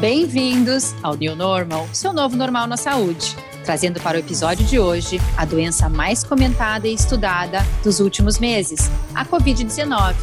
Bem-vindos 0.00 0.94
ao 1.02 1.14
New 1.14 1.36
Normal, 1.36 1.86
seu 1.92 2.10
novo 2.10 2.34
normal 2.34 2.66
na 2.66 2.78
saúde. 2.78 3.36
Trazendo 3.66 4.00
para 4.00 4.16
o 4.16 4.20
episódio 4.20 4.64
de 4.64 4.78
hoje 4.78 5.20
a 5.36 5.44
doença 5.44 5.90
mais 5.90 6.24
comentada 6.24 6.88
e 6.88 6.94
estudada 6.94 7.58
dos 7.84 8.00
últimos 8.00 8.38
meses, 8.38 8.90
a 9.14 9.26
Covid-19, 9.26 10.14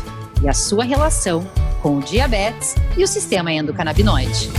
e 0.42 0.50
a 0.50 0.54
sua 0.54 0.84
relação 0.84 1.48
com 1.80 2.00
o 2.00 2.02
diabetes 2.02 2.74
e 2.98 3.04
o 3.04 3.08
sistema 3.08 3.52
endocannabinoide. 3.52 4.50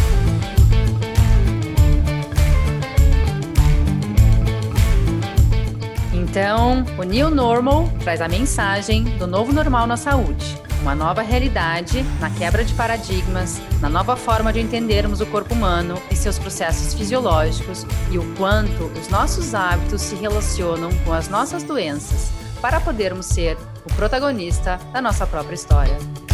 Então, 6.14 6.86
o 6.96 7.02
New 7.02 7.28
Normal 7.28 7.92
traz 8.04 8.20
a 8.20 8.28
mensagem 8.28 9.02
do 9.18 9.26
novo 9.26 9.52
normal 9.52 9.84
na 9.84 9.96
saúde 9.96 10.67
uma 10.80 10.94
nova 10.94 11.22
realidade 11.22 12.02
na 12.20 12.30
quebra 12.30 12.64
de 12.64 12.74
paradigmas, 12.74 13.60
na 13.80 13.88
nova 13.88 14.16
forma 14.16 14.52
de 14.52 14.60
entendermos 14.60 15.20
o 15.20 15.26
corpo 15.26 15.54
humano 15.54 16.00
e 16.10 16.16
seus 16.16 16.38
processos 16.38 16.94
fisiológicos 16.94 17.86
e 18.10 18.18
o 18.18 18.34
quanto 18.36 18.84
os 18.98 19.08
nossos 19.08 19.54
hábitos 19.54 20.02
se 20.02 20.14
relacionam 20.14 20.90
com 21.04 21.12
as 21.12 21.28
nossas 21.28 21.62
doenças 21.62 22.30
para 22.60 22.80
podermos 22.80 23.26
ser 23.26 23.56
o 23.84 23.94
protagonista 23.94 24.78
da 24.92 25.00
nossa 25.00 25.26
própria 25.26 25.54
história. 25.54 26.27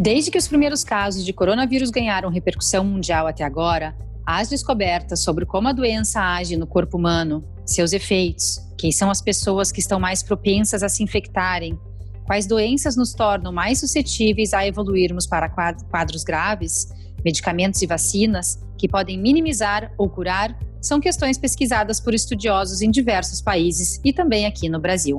Desde 0.00 0.30
que 0.30 0.38
os 0.38 0.46
primeiros 0.46 0.84
casos 0.84 1.24
de 1.24 1.32
coronavírus 1.32 1.90
ganharam 1.90 2.30
repercussão 2.30 2.84
mundial 2.84 3.26
até 3.26 3.42
agora, 3.42 3.96
as 4.24 4.48
descobertas 4.48 5.24
sobre 5.24 5.44
como 5.44 5.66
a 5.66 5.72
doença 5.72 6.20
age 6.20 6.56
no 6.56 6.68
corpo 6.68 6.96
humano, 6.96 7.42
seus 7.66 7.92
efeitos, 7.92 8.60
quem 8.78 8.92
são 8.92 9.10
as 9.10 9.20
pessoas 9.20 9.72
que 9.72 9.80
estão 9.80 9.98
mais 9.98 10.22
propensas 10.22 10.84
a 10.84 10.88
se 10.88 11.02
infectarem, 11.02 11.76
quais 12.24 12.46
doenças 12.46 12.94
nos 12.94 13.12
tornam 13.12 13.52
mais 13.52 13.80
suscetíveis 13.80 14.54
a 14.54 14.64
evoluirmos 14.64 15.26
para 15.26 15.48
quadros 15.48 16.22
graves, 16.22 16.86
medicamentos 17.24 17.82
e 17.82 17.86
vacinas 17.86 18.56
que 18.78 18.86
podem 18.86 19.18
minimizar 19.18 19.92
ou 19.98 20.08
curar, 20.08 20.56
são 20.80 21.00
questões 21.00 21.36
pesquisadas 21.36 21.98
por 21.98 22.14
estudiosos 22.14 22.82
em 22.82 22.90
diversos 22.92 23.42
países 23.42 24.00
e 24.04 24.12
também 24.12 24.46
aqui 24.46 24.68
no 24.68 24.78
Brasil. 24.78 25.18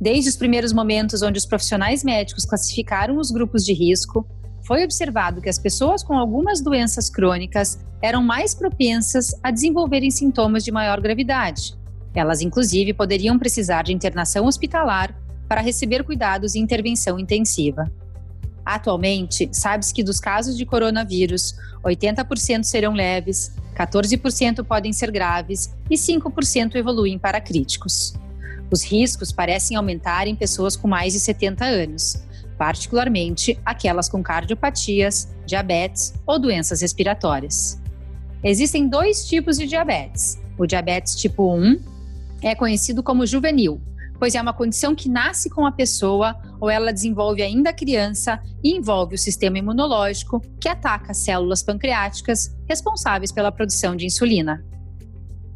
Desde 0.00 0.30
os 0.30 0.36
primeiros 0.36 0.72
momentos 0.72 1.20
onde 1.20 1.36
os 1.36 1.44
profissionais 1.44 2.02
médicos 2.02 2.46
classificaram 2.46 3.18
os 3.18 3.30
grupos 3.30 3.62
de 3.62 3.74
risco, 3.74 4.26
foi 4.66 4.82
observado 4.82 5.42
que 5.42 5.48
as 5.48 5.58
pessoas 5.58 6.02
com 6.02 6.16
algumas 6.16 6.62
doenças 6.62 7.10
crônicas 7.10 7.78
eram 8.00 8.22
mais 8.22 8.54
propensas 8.54 9.34
a 9.42 9.50
desenvolverem 9.50 10.10
sintomas 10.10 10.64
de 10.64 10.72
maior 10.72 11.00
gravidade. 11.02 11.74
Elas, 12.14 12.40
inclusive, 12.40 12.94
poderiam 12.94 13.38
precisar 13.38 13.82
de 13.82 13.92
internação 13.92 14.46
hospitalar 14.46 15.14
para 15.46 15.60
receber 15.60 16.02
cuidados 16.02 16.54
e 16.54 16.60
intervenção 16.60 17.18
intensiva. 17.18 17.90
Atualmente, 18.64 19.50
sabe-se 19.52 19.92
que 19.92 20.02
dos 20.02 20.18
casos 20.18 20.56
de 20.56 20.64
coronavírus, 20.64 21.54
80% 21.84 22.62
serão 22.62 22.94
leves, 22.94 23.52
14% 23.76 24.64
podem 24.64 24.92
ser 24.92 25.10
graves 25.10 25.74
e 25.90 25.94
5% 25.94 26.76
evoluem 26.76 27.18
para 27.18 27.40
críticos. 27.40 28.14
Os 28.70 28.84
riscos 28.84 29.32
parecem 29.32 29.76
aumentar 29.76 30.28
em 30.28 30.36
pessoas 30.36 30.76
com 30.76 30.86
mais 30.86 31.12
de 31.12 31.20
70 31.20 31.64
anos, 31.64 32.22
particularmente 32.56 33.58
aquelas 33.64 34.08
com 34.08 34.22
cardiopatias, 34.22 35.28
diabetes 35.44 36.14
ou 36.26 36.38
doenças 36.38 36.80
respiratórias. 36.80 37.80
Existem 38.44 38.88
dois 38.88 39.26
tipos 39.26 39.58
de 39.58 39.66
diabetes. 39.66 40.38
O 40.56 40.66
diabetes 40.66 41.16
tipo 41.16 41.54
1 41.54 41.80
é 42.42 42.54
conhecido 42.54 43.02
como 43.02 43.26
juvenil, 43.26 43.80
pois 44.18 44.34
é 44.34 44.40
uma 44.40 44.52
condição 44.52 44.94
que 44.94 45.08
nasce 45.08 45.50
com 45.50 45.66
a 45.66 45.72
pessoa 45.72 46.36
ou 46.60 46.70
ela 46.70 46.92
desenvolve 46.92 47.42
ainda 47.42 47.72
criança 47.72 48.40
e 48.62 48.76
envolve 48.76 49.14
o 49.14 49.18
sistema 49.18 49.58
imunológico 49.58 50.40
que 50.60 50.68
ataca 50.68 51.10
as 51.10 51.18
células 51.18 51.62
pancreáticas 51.62 52.54
responsáveis 52.68 53.32
pela 53.32 53.50
produção 53.50 53.96
de 53.96 54.06
insulina. 54.06 54.64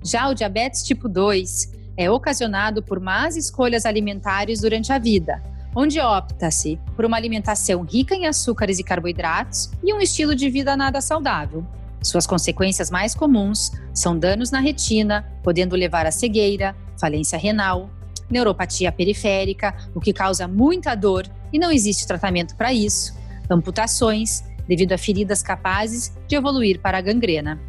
Já 0.03 0.29
o 0.29 0.35
diabetes 0.35 0.83
tipo 0.83 1.09
2 1.09 1.84
é 1.97 2.11
ocasionado 2.11 2.83
por 2.83 3.01
más 3.01 3.37
escolhas 3.37 3.87
alimentares 3.87 4.61
durante 4.61 4.93
a 4.93 4.99
vida, 4.99 5.43
onde 5.75 6.01
opta-se 6.01 6.79
por 6.95 7.05
uma 7.05 7.17
alimentação 7.17 7.83
rica 7.83 8.15
em 8.15 8.27
açúcares 8.27 8.79
e 8.79 8.85
carboidratos 8.85 9.71
e 9.83 9.93
um 9.93 10.01
estilo 10.01 10.35
de 10.35 10.49
vida 10.51 10.77
nada 10.77 11.01
saudável. 11.01 11.65
Suas 12.03 12.27
consequências 12.27 12.91
mais 12.91 13.15
comuns 13.15 13.73
são 13.93 14.19
danos 14.19 14.51
na 14.51 14.61
retina, 14.61 15.25
podendo 15.43 15.75
levar 15.75 16.07
à 16.07 16.11
cegueira, 16.11 16.77
falência 17.01 17.39
renal, 17.39 17.89
neuropatia 18.31 18.93
periférica, 18.93 19.75
o 19.95 20.01
que 20.01 20.13
causa 20.13 20.47
muita 20.47 20.95
dor 20.95 21.27
e 21.53 21.59
não 21.59 21.71
existe 21.71 22.07
tratamento 22.07 22.57
para 22.57 22.73
isso, 22.73 23.15
amputações, 23.51 24.45
devido 24.69 24.93
a 24.93 24.99
feridas 24.99 25.43
capazes 25.43 26.13
de 26.27 26.37
evoluir 26.37 26.81
para 26.81 26.99
a 26.99 27.01
gangrena. 27.01 27.61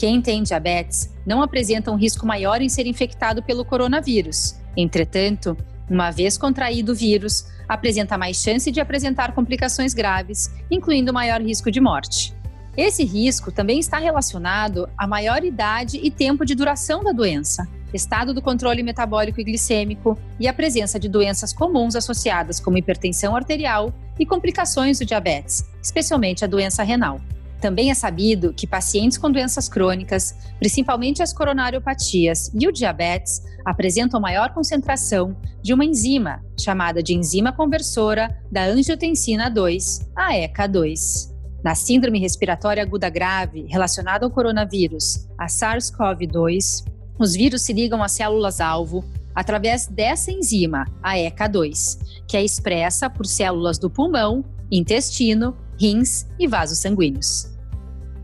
Quem 0.00 0.22
tem 0.22 0.42
diabetes 0.42 1.14
não 1.26 1.42
apresenta 1.42 1.90
um 1.90 1.94
risco 1.94 2.26
maior 2.26 2.62
em 2.62 2.70
ser 2.70 2.86
infectado 2.86 3.42
pelo 3.42 3.66
coronavírus. 3.66 4.58
Entretanto, 4.74 5.54
uma 5.90 6.10
vez 6.10 6.38
contraído 6.38 6.92
o 6.92 6.94
vírus, 6.94 7.44
apresenta 7.68 8.16
mais 8.16 8.38
chance 8.38 8.70
de 8.70 8.80
apresentar 8.80 9.34
complicações 9.34 9.92
graves, 9.92 10.50
incluindo 10.70 11.12
maior 11.12 11.42
risco 11.42 11.70
de 11.70 11.82
morte. 11.82 12.34
Esse 12.74 13.04
risco 13.04 13.52
também 13.52 13.78
está 13.78 13.98
relacionado 13.98 14.88
à 14.96 15.06
maior 15.06 15.44
idade 15.44 16.00
e 16.02 16.10
tempo 16.10 16.46
de 16.46 16.54
duração 16.54 17.04
da 17.04 17.12
doença, 17.12 17.68
estado 17.92 18.32
do 18.32 18.40
controle 18.40 18.82
metabólico 18.82 19.38
e 19.38 19.44
glicêmico 19.44 20.18
e 20.38 20.48
a 20.48 20.54
presença 20.54 20.98
de 20.98 21.10
doenças 21.10 21.52
comuns 21.52 21.94
associadas 21.94 22.58
como 22.58 22.78
hipertensão 22.78 23.36
arterial 23.36 23.92
e 24.18 24.24
complicações 24.24 24.98
do 24.98 25.04
diabetes, 25.04 25.62
especialmente 25.82 26.42
a 26.42 26.48
doença 26.48 26.82
renal. 26.82 27.20
Também 27.60 27.90
é 27.90 27.94
sabido 27.94 28.54
que 28.54 28.66
pacientes 28.66 29.18
com 29.18 29.30
doenças 29.30 29.68
crônicas, 29.68 30.34
principalmente 30.58 31.22
as 31.22 31.32
coronariopatias 31.32 32.50
e 32.58 32.66
o 32.66 32.72
diabetes, 32.72 33.42
apresentam 33.64 34.18
maior 34.18 34.54
concentração 34.54 35.36
de 35.62 35.74
uma 35.74 35.84
enzima, 35.84 36.42
chamada 36.58 37.02
de 37.02 37.14
enzima 37.14 37.52
conversora 37.52 38.34
da 38.50 38.64
angiotensina 38.64 39.50
2, 39.50 40.10
a 40.16 40.32
ECA2. 40.32 41.30
Na 41.62 41.74
síndrome 41.74 42.18
respiratória 42.18 42.82
aguda 42.82 43.10
grave 43.10 43.66
relacionada 43.68 44.24
ao 44.24 44.30
coronavírus, 44.30 45.28
a 45.38 45.46
SARS-CoV-2, 45.46 46.86
os 47.18 47.34
vírus 47.34 47.60
se 47.60 47.74
ligam 47.74 48.02
às 48.02 48.12
células-alvo 48.12 49.04
através 49.34 49.86
dessa 49.86 50.32
enzima, 50.32 50.86
a 51.02 51.16
ECA2, 51.16 51.98
que 52.26 52.38
é 52.38 52.42
expressa 52.42 53.10
por 53.10 53.26
células 53.26 53.78
do 53.78 53.90
pulmão, 53.90 54.42
intestino 54.70 55.54
rins 55.80 56.26
e 56.38 56.46
vasos 56.46 56.78
sanguíneos. 56.78 57.48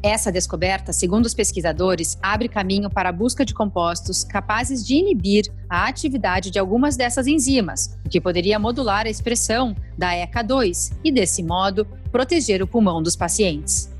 Essa 0.02 0.30
descoberta, 0.30 0.92
segundo 0.92 1.24
os 1.24 1.34
pesquisadores, 1.34 2.18
abre 2.22 2.48
caminho 2.48 2.90
para 2.90 3.08
a 3.08 3.12
busca 3.12 3.44
de 3.44 3.54
compostos 3.54 4.22
capazes 4.22 4.86
de 4.86 4.94
inibir 4.94 5.46
a 5.68 5.88
atividade 5.88 6.50
de 6.50 6.58
algumas 6.58 6.96
dessas 6.96 7.26
enzimas, 7.26 7.98
o 8.04 8.08
que 8.08 8.20
poderia 8.20 8.58
modular 8.58 9.06
a 9.06 9.10
expressão 9.10 9.74
da 9.96 10.12
ECA2 10.12 10.92
e, 11.02 11.10
desse 11.10 11.42
modo, 11.42 11.86
proteger 12.12 12.62
o 12.62 12.66
pulmão 12.66 13.02
dos 13.02 13.16
pacientes. 13.16 13.90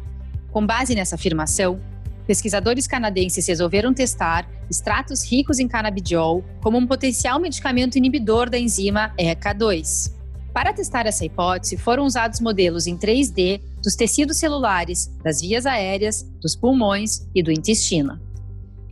Com 0.53 0.65
base 0.65 0.95
nessa 0.95 1.17
afirmação, 1.17 1.81
pesquisadores 2.27 2.87
canadenses 2.87 3.47
resolveram 3.47 3.93
testar 3.93 4.49
extratos 4.71 5.25
ricos 5.25 5.59
em 5.59 5.67
canabidiol 5.67 6.45
como 6.61 6.77
um 6.77 6.87
potencial 6.87 7.41
medicamento 7.41 7.97
inibidor 7.97 8.51
da 8.51 8.59
enzima 8.59 9.13
ECA2. 9.19 10.13
Para 10.57 10.73
testar 10.73 11.05
essa 11.05 11.23
hipótese, 11.23 11.77
foram 11.77 12.07
usados 12.07 12.41
modelos 12.41 12.87
em 12.87 12.97
3D 12.97 13.61
dos 13.83 13.95
tecidos 13.95 14.39
celulares, 14.39 15.15
das 15.23 15.43
vias 15.43 15.67
aéreas, 15.67 16.23
dos 16.41 16.57
pulmões 16.57 17.29
e 17.35 17.43
do 17.43 17.53
intestino. 17.53 18.19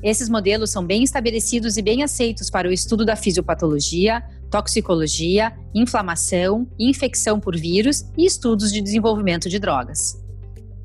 Esses 0.03 0.29
modelos 0.29 0.69
são 0.69 0.85
bem 0.85 1.03
estabelecidos 1.03 1.79
e 1.79 1.83
bem 1.83 2.03
aceitos 2.03 2.51
para 2.51 2.69
o 2.69 2.71
estudo 2.71 3.03
da 3.03 3.17
fisiopatologia, 3.17 4.23
toxicologia, 4.51 5.57
inflamação, 5.75 6.69
infecção 6.79 7.41
por 7.41 7.57
vírus 7.57 8.05
e 8.15 8.27
estudos 8.27 8.71
de 8.71 8.83
desenvolvimento 8.83 9.49
de 9.49 9.59
drogas. 9.59 10.23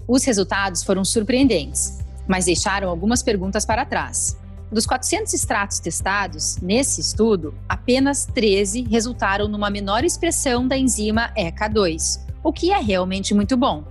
Os 0.08 0.24
resultados 0.24 0.82
foram 0.82 1.04
surpreendentes, 1.04 1.98
mas 2.26 2.46
deixaram 2.46 2.90
algumas 2.90 3.22
perguntas 3.22 3.66
para 3.66 3.84
trás. 3.84 4.38
Dos 4.72 4.86
400 4.86 5.34
extratos 5.34 5.80
testados, 5.80 6.58
nesse 6.62 7.02
estudo, 7.02 7.56
apenas 7.68 8.26
13 8.26 8.84
resultaram 8.84 9.48
numa 9.48 9.70
menor 9.70 10.04
expressão 10.04 10.68
da 10.68 10.78
enzima 10.78 11.34
ECA2, 11.36 12.20
o 12.44 12.54
que 12.54 12.72
é 12.72 12.78
realmente 12.78 13.34
muito 13.34 13.58
bom. 13.58 13.84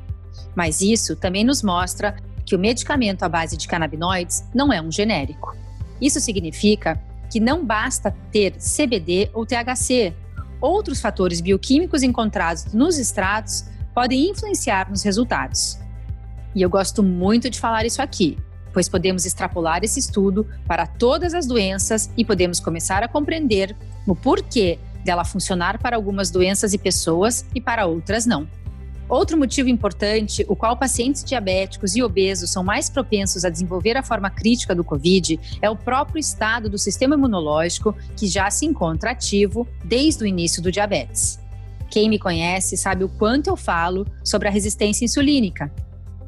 Mas 0.54 0.80
isso 0.80 1.16
também 1.16 1.42
nos 1.42 1.64
mostra 1.64 2.16
que 2.46 2.54
o 2.54 2.58
medicamento 2.58 3.24
à 3.24 3.28
base 3.28 3.56
de 3.56 3.66
canabinoides 3.66 4.44
não 4.54 4.72
é 4.72 4.80
um 4.80 4.90
genérico. 4.90 5.56
Isso 6.00 6.20
significa 6.20 7.00
que 7.30 7.40
não 7.40 7.66
basta 7.66 8.14
ter 8.32 8.52
CBD 8.52 9.30
ou 9.34 9.44
THC. 9.44 10.14
Outros 10.60 11.00
fatores 11.00 11.40
bioquímicos 11.40 12.04
encontrados 12.04 12.72
nos 12.72 12.98
extratos 12.98 13.64
podem 13.92 14.30
influenciar 14.30 14.88
nos 14.88 15.02
resultados. 15.02 15.76
E 16.54 16.62
eu 16.62 16.70
gosto 16.70 17.02
muito 17.02 17.50
de 17.50 17.58
falar 17.58 17.84
isso 17.84 18.00
aqui, 18.00 18.38
pois 18.72 18.88
podemos 18.88 19.24
extrapolar 19.26 19.82
esse 19.82 19.98
estudo 19.98 20.46
para 20.66 20.86
todas 20.86 21.34
as 21.34 21.46
doenças 21.46 22.10
e 22.16 22.24
podemos 22.24 22.60
começar 22.60 23.02
a 23.02 23.08
compreender 23.08 23.76
o 24.06 24.14
porquê 24.14 24.78
dela 25.04 25.24
funcionar 25.24 25.78
para 25.78 25.96
algumas 25.96 26.30
doenças 26.30 26.72
e 26.72 26.78
pessoas 26.78 27.44
e 27.54 27.60
para 27.60 27.86
outras 27.86 28.26
não. 28.26 28.48
Outro 29.08 29.38
motivo 29.38 29.70
importante, 29.70 30.44
o 30.48 30.54
qual 30.54 30.76
pacientes 30.76 31.24
diabéticos 31.24 31.96
e 31.96 32.02
obesos 32.02 32.50
são 32.50 32.62
mais 32.62 32.90
propensos 32.90 33.42
a 33.42 33.48
desenvolver 33.48 33.96
a 33.96 34.02
forma 34.02 34.28
crítica 34.28 34.74
do 34.74 34.84
Covid, 34.84 35.40
é 35.62 35.70
o 35.70 35.76
próprio 35.76 36.20
estado 36.20 36.68
do 36.68 36.76
sistema 36.76 37.14
imunológico 37.14 37.96
que 38.14 38.26
já 38.26 38.50
se 38.50 38.66
encontra 38.66 39.12
ativo 39.12 39.66
desde 39.82 40.24
o 40.24 40.26
início 40.26 40.62
do 40.62 40.70
diabetes. 40.70 41.40
Quem 41.90 42.10
me 42.10 42.18
conhece 42.18 42.76
sabe 42.76 43.02
o 43.02 43.08
quanto 43.08 43.48
eu 43.48 43.56
falo 43.56 44.06
sobre 44.22 44.46
a 44.46 44.50
resistência 44.50 45.06
insulínica, 45.06 45.72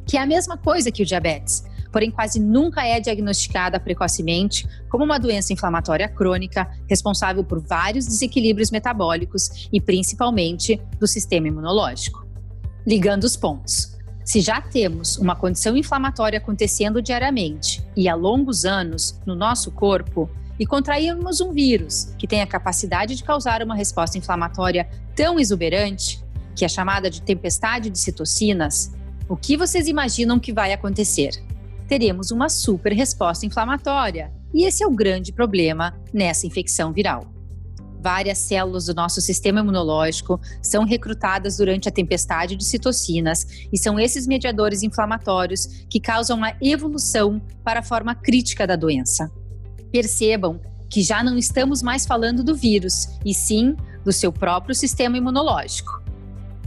que 0.06 0.16
é 0.16 0.22
a 0.22 0.26
mesma 0.26 0.56
coisa 0.56 0.90
que 0.90 1.02
o 1.02 1.06
diabetes, 1.06 1.62
porém 1.92 2.10
quase 2.10 2.38
nunca 2.38 2.84
é 2.84 3.00
diagnosticada 3.00 3.80
precocemente 3.80 4.68
como 4.88 5.04
uma 5.04 5.18
doença 5.18 5.52
inflamatória 5.52 6.08
crônica 6.08 6.68
responsável 6.88 7.44
por 7.44 7.60
vários 7.60 8.06
desequilíbrios 8.06 8.70
metabólicos 8.70 9.68
e 9.72 9.80
principalmente 9.80 10.80
do 10.98 11.06
sistema 11.06 11.48
imunológico. 11.48 12.26
Ligando 12.86 13.24
os 13.24 13.36
pontos. 13.36 13.98
Se 14.24 14.40
já 14.40 14.60
temos 14.60 15.16
uma 15.16 15.34
condição 15.34 15.76
inflamatória 15.76 16.38
acontecendo 16.38 17.02
diariamente 17.02 17.84
e 17.96 18.08
há 18.08 18.14
longos 18.14 18.64
anos 18.64 19.20
no 19.26 19.34
nosso 19.34 19.70
corpo, 19.72 20.30
e 20.60 20.66
contrairmos 20.66 21.40
um 21.40 21.52
vírus 21.52 22.14
que 22.18 22.26
tem 22.26 22.42
a 22.42 22.46
capacidade 22.46 23.16
de 23.16 23.24
causar 23.24 23.62
uma 23.62 23.74
resposta 23.74 24.18
inflamatória 24.18 24.86
tão 25.16 25.40
exuberante, 25.40 26.22
que 26.54 26.66
é 26.66 26.68
chamada 26.68 27.08
de 27.08 27.22
tempestade 27.22 27.88
de 27.88 27.98
citocinas, 27.98 28.92
o 29.26 29.34
que 29.36 29.56
vocês 29.56 29.88
imaginam 29.88 30.38
que 30.38 30.52
vai 30.52 30.74
acontecer? 30.74 31.30
Teremos 31.90 32.30
uma 32.30 32.48
super 32.48 32.92
resposta 32.92 33.44
inflamatória, 33.44 34.32
e 34.54 34.64
esse 34.64 34.80
é 34.80 34.86
o 34.86 34.94
grande 34.94 35.32
problema 35.32 36.00
nessa 36.14 36.46
infecção 36.46 36.92
viral 36.92 37.34
várias 38.00 38.38
células 38.38 38.86
do 38.86 38.94
nosso 38.94 39.20
sistema 39.20 39.60
imunológico 39.60 40.40
são 40.62 40.84
recrutadas 40.84 41.58
durante 41.58 41.86
a 41.86 41.92
tempestade 41.92 42.56
de 42.56 42.64
citocinas 42.64 43.46
e 43.70 43.78
são 43.78 44.00
esses 44.00 44.26
mediadores 44.26 44.82
inflamatórios 44.82 45.66
que 45.90 46.00
causam 46.00 46.42
a 46.42 46.54
evolução 46.62 47.42
para 47.62 47.80
a 47.80 47.82
forma 47.82 48.14
crítica 48.14 48.66
da 48.66 48.74
doença. 48.74 49.30
Percebam 49.92 50.58
que 50.88 51.02
já 51.02 51.22
não 51.22 51.36
estamos 51.36 51.82
mais 51.82 52.06
falando 52.06 52.42
do 52.42 52.54
vírus, 52.54 53.06
e 53.22 53.34
sim 53.34 53.76
do 54.02 54.12
seu 54.12 54.32
próprio 54.32 54.74
sistema 54.74 55.18
imunológico. 55.18 55.99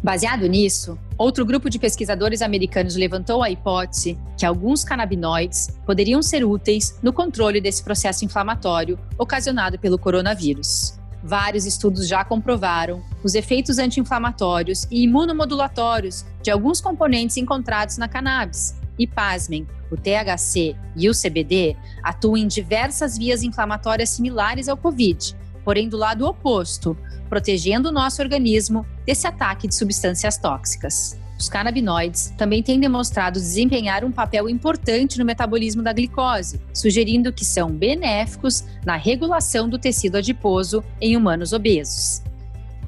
Baseado 0.04 0.46
nisso, 0.48 1.00
outro 1.18 1.46
grupo 1.46 1.70
de 1.70 1.80
pesquisadores 1.80 2.42
americanos 2.42 2.94
levantou 2.94 3.42
a 3.42 3.50
hipótese 3.50 4.20
que 4.38 4.46
alguns 4.46 4.84
canabinoides 4.84 5.80
poderiam 5.86 6.22
ser 6.22 6.44
úteis 6.44 7.00
no 7.02 7.14
controle 7.14 7.62
desse 7.62 7.82
processo 7.82 8.26
inflamatório 8.26 9.00
ocasionado 9.18 9.80
pelo 9.80 9.98
coronavírus. 9.98 11.00
Vários 11.24 11.66
estudos 11.66 12.06
já 12.06 12.22
comprovaram 12.26 13.02
os 13.24 13.34
efeitos 13.34 13.80
anti-inflamatórios 13.80 14.86
e 14.92 15.04
imunomodulatórios 15.04 16.26
de 16.42 16.52
alguns 16.52 16.82
componentes 16.82 17.38
encontrados 17.38 17.98
na 17.98 18.10
cannabis. 18.10 18.76
E 19.00 19.08
pasmem, 19.08 19.66
o 19.90 19.96
THC 19.96 20.76
e 20.98 21.10
o 21.10 21.14
CBD 21.14 21.78
atuam 22.04 22.36
em 22.36 22.46
diversas 22.46 23.18
vias 23.18 23.42
inflamatórias 23.42 24.10
similares 24.10 24.68
ao 24.68 24.76
COVID, 24.76 25.34
porém 25.64 25.88
do 25.88 25.96
lado 25.96 26.28
oposto, 26.28 26.98
protegendo 27.34 27.90
o 27.90 27.92
nosso 27.92 28.22
organismo 28.22 28.86
desse 29.08 29.26
ataque 29.26 29.68
de 29.68 29.74
substâncias 29.74 30.38
tóxicas. 30.38 31.18
Os 31.40 31.50
canabinoides 31.50 32.32
também 32.38 32.62
têm 32.62 32.80
demonstrado 32.80 33.40
desempenhar 33.40 34.06
um 34.06 34.12
papel 34.12 34.48
importante 34.48 35.18
no 35.18 35.26
metabolismo 35.26 35.82
da 35.82 35.92
glicose, 35.92 36.62
sugerindo 36.72 37.34
que 37.34 37.44
são 37.44 37.72
benéficos 37.72 38.64
na 38.86 38.98
regulação 38.98 39.68
do 39.68 39.80
tecido 39.80 40.18
adiposo 40.18 40.84
em 41.02 41.18
humanos 41.18 41.54
obesos. 41.54 42.22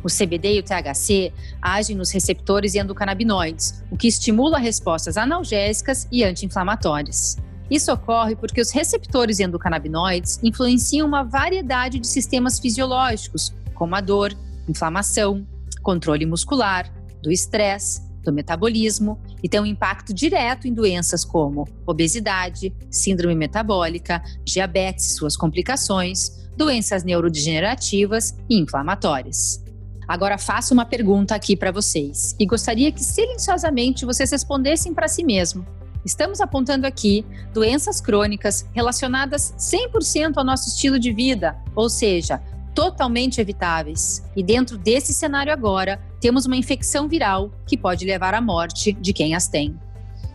O 0.04 0.08
CBD 0.08 0.58
e 0.58 0.60
o 0.60 0.64
THC 0.64 1.34
agem 1.60 1.96
nos 1.96 2.12
receptores 2.12 2.76
endocannabinoides, 2.76 3.84
o 3.90 3.98
que 3.98 4.08
estimula 4.08 4.60
respostas 4.60 5.18
analgésicas 5.18 6.08
e 6.12 6.24
anti-inflamatórias. 6.24 7.36
Isso 7.68 7.92
ocorre 7.92 8.36
porque 8.36 8.62
os 8.62 8.70
receptores 8.70 9.40
endocannabinoides 9.40 10.40
influenciam 10.44 11.08
uma 11.08 11.24
variedade 11.24 11.98
de 11.98 12.06
sistemas 12.06 12.60
fisiológicos, 12.60 13.52
como 13.76 13.96
a 13.96 14.02
dor, 14.02 14.34
inflamação, 14.68 15.46
controle 15.84 16.26
muscular, 16.26 16.92
do 17.22 17.32
estresse, 17.32 18.02
do 18.24 18.34
metabolismo 18.34 19.22
e 19.44 19.48
tem 19.48 19.60
um 19.60 19.66
impacto 19.66 20.14
direto 20.14 20.68
em 20.68 20.74
doenças 20.74 21.24
como 21.24 21.68
obesidade, 21.86 22.74
síndrome 22.90 23.36
metabólica, 23.36 24.22
diabetes 24.44 25.12
e 25.12 25.14
suas 25.14 25.38
complicações, 25.38 26.50
doenças 26.58 27.04
neurodegenerativas 27.04 28.36
e 28.50 28.58
inflamatórias. 28.60 29.64
Agora 30.08 30.38
faço 30.38 30.74
uma 30.74 30.86
pergunta 30.86 31.34
aqui 31.34 31.56
para 31.56 31.72
vocês 31.72 32.36
e 32.40 32.46
gostaria 32.46 32.92
que 32.92 33.04
silenciosamente 33.04 34.06
vocês 34.06 34.32
respondessem 34.32 34.94
para 34.94 35.08
si 35.08 35.24
mesmo. 35.24 35.66
Estamos 36.06 36.40
apontando 36.40 36.86
aqui 36.86 37.26
doenças 37.52 38.00
crônicas 38.00 38.68
relacionadas 38.74 39.56
100% 39.58 40.34
ao 40.38 40.44
nosso 40.44 40.70
estilo 40.70 41.00
de 41.00 41.12
vida, 41.12 41.58
ou 41.76 41.90
seja, 41.90 42.40
totalmente 42.76 43.40
evitáveis. 43.40 44.22
E 44.36 44.44
dentro 44.44 44.78
desse 44.78 45.14
cenário 45.14 45.52
agora, 45.52 46.00
temos 46.20 46.46
uma 46.46 46.58
infecção 46.58 47.08
viral 47.08 47.50
que 47.66 47.78
pode 47.78 48.06
levar 48.06 48.34
à 48.34 48.42
morte 48.42 48.92
de 48.92 49.14
quem 49.14 49.34
as 49.34 49.48
tem. 49.48 49.80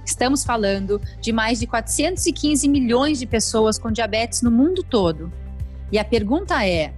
Estamos 0.05 0.43
falando 0.43 1.01
de 1.21 1.31
mais 1.31 1.61
de 1.61 1.67
415 1.67 2.67
milhões 2.67 3.19
de 3.19 3.27
pessoas 3.27 3.79
com 3.79 3.93
diabetes 3.93 4.41
no 4.41 4.51
mundo 4.51 4.83
todo. 4.83 5.31
E 5.93 5.99
a 5.99 6.05
pergunta 6.05 6.67
é: 6.67 6.95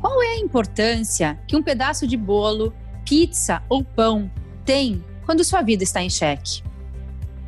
qual 0.00 0.22
é 0.22 0.32
a 0.32 0.38
importância 0.38 1.38
que 1.46 1.54
um 1.54 1.62
pedaço 1.62 2.06
de 2.06 2.16
bolo, 2.16 2.72
pizza 3.04 3.62
ou 3.68 3.84
pão 3.84 4.30
tem 4.64 5.04
quando 5.26 5.44
sua 5.44 5.60
vida 5.62 5.84
está 5.84 6.02
em 6.02 6.10
xeque? 6.10 6.62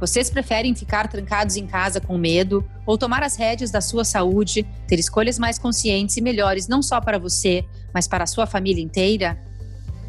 Vocês 0.00 0.31
preferem 0.31 0.75
ficar 0.75 1.08
trancados 1.08 1.56
em 1.56 1.67
casa 1.67 2.00
com 2.00 2.17
medo 2.17 2.64
ou 2.87 2.97
tomar 2.97 3.23
as 3.23 3.37
rédeas 3.37 3.70
da 3.70 3.82
sua 3.82 4.02
saúde, 4.02 4.67
ter 4.88 4.99
escolhas 4.99 5.38
mais 5.38 5.58
conscientes 5.58 6.17
e 6.17 6.23
melhores 6.23 6.67
não 6.67 6.82
só 6.82 7.02
para 7.02 7.19
você, 7.19 7.67
mas 7.93 8.08
para 8.08 8.25
a 8.25 8.26
sua 8.26 8.47
família 8.47 8.82
inteira? 8.82 9.38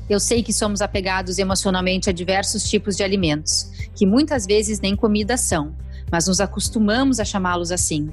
Eu 0.09 0.17
sei 0.17 0.41
que 0.41 0.53
somos 0.53 0.81
apegados 0.81 1.38
emocionalmente 1.39 2.09
a 2.09 2.13
diversos 2.13 2.69
tipos 2.69 2.95
de 2.95 3.03
alimentos, 3.03 3.69
que 3.93 4.05
muitas 4.05 4.45
vezes 4.45 4.79
nem 4.79 4.95
comida 4.95 5.35
são, 5.35 5.75
mas 6.09 6.27
nos 6.27 6.39
acostumamos 6.39 7.19
a 7.19 7.25
chamá-los 7.25 7.69
assim. 7.69 8.09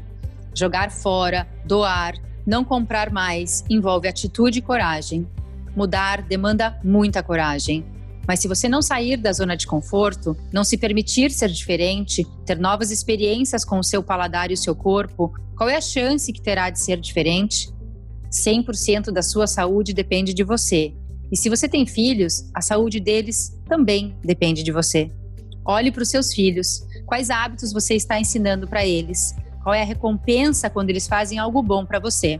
Jogar 0.53 0.91
fora, 0.91 1.47
doar, 1.65 2.15
não 2.45 2.65
comprar 2.65 3.13
mais 3.13 3.65
envolve 3.71 4.09
atitude 4.09 4.59
e 4.59 4.63
coragem. 4.63 5.29
Mudar 5.77 6.23
demanda 6.23 6.77
muita 6.83 7.23
coragem, 7.23 7.85
mas 8.29 8.41
se 8.41 8.47
você 8.47 8.69
não 8.69 8.83
sair 8.83 9.17
da 9.17 9.33
zona 9.33 9.57
de 9.57 9.67
conforto, 9.67 10.37
não 10.53 10.63
se 10.63 10.77
permitir 10.77 11.31
ser 11.31 11.49
diferente, 11.49 12.27
ter 12.45 12.59
novas 12.59 12.91
experiências 12.91 13.65
com 13.65 13.79
o 13.79 13.83
seu 13.83 14.03
paladar 14.03 14.51
e 14.51 14.55
o 14.55 14.57
seu 14.57 14.77
corpo, 14.77 15.33
qual 15.57 15.71
é 15.71 15.77
a 15.77 15.81
chance 15.81 16.31
que 16.31 16.43
terá 16.43 16.69
de 16.69 16.79
ser 16.79 17.01
diferente? 17.01 17.71
100% 18.31 19.11
da 19.11 19.23
sua 19.23 19.47
saúde 19.47 19.95
depende 19.95 20.35
de 20.35 20.45
você. 20.45 20.93
E 21.33 21.39
se 21.39 21.49
você 21.49 21.67
tem 21.67 21.87
filhos, 21.87 22.51
a 22.55 22.61
saúde 22.61 23.01
deles 23.01 23.59
também 23.67 24.15
depende 24.23 24.63
de 24.63 24.73
você. 24.73 25.11
Olhe 25.65 25.91
para 25.91 26.03
os 26.03 26.11
seus 26.11 26.35
filhos. 26.35 26.87
Quais 27.07 27.31
hábitos 27.31 27.73
você 27.73 27.95
está 27.95 28.21
ensinando 28.21 28.69
para 28.69 28.85
eles? 28.85 29.35
Qual 29.63 29.75
é 29.75 29.81
a 29.81 29.87
recompensa 29.87 30.69
quando 30.69 30.91
eles 30.91 31.09
fazem 31.09 31.39
algo 31.39 31.63
bom 31.63 31.87
para 31.87 31.99
você? 31.99 32.39